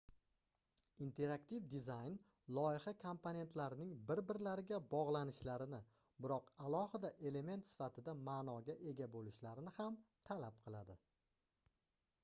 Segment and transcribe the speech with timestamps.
[1.07, 2.15] interaktiv dizayn
[2.57, 5.81] loyiha komponentlarining bir-birlariga bogʻlanishlarini
[6.27, 10.03] biroq alohida element sifatida maʼnoga ega boʻlishlarini ham
[10.33, 10.99] talab qiladi